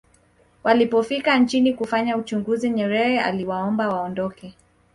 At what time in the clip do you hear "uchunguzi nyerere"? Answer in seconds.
2.17-3.19